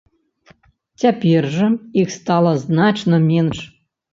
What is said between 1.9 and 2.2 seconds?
іх